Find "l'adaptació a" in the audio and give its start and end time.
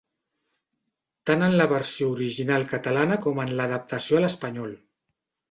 3.61-4.25